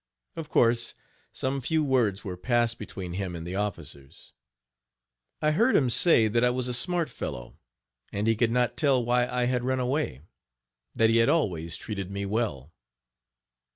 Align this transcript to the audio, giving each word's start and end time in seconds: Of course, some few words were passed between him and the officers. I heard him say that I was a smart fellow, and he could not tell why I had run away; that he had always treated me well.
Of 0.35 0.49
course, 0.49 0.95
some 1.31 1.61
few 1.61 1.83
words 1.83 2.23
were 2.23 2.35
passed 2.35 2.79
between 2.79 3.13
him 3.13 3.35
and 3.35 3.45
the 3.45 3.53
officers. 3.53 4.33
I 5.43 5.51
heard 5.51 5.75
him 5.75 5.91
say 5.91 6.27
that 6.27 6.43
I 6.43 6.49
was 6.49 6.67
a 6.67 6.73
smart 6.73 7.07
fellow, 7.07 7.59
and 8.11 8.25
he 8.25 8.35
could 8.35 8.49
not 8.49 8.75
tell 8.77 9.05
why 9.05 9.27
I 9.27 9.45
had 9.45 9.63
run 9.63 9.79
away; 9.79 10.21
that 10.95 11.11
he 11.11 11.17
had 11.17 11.29
always 11.29 11.77
treated 11.77 12.09
me 12.09 12.25
well. 12.25 12.73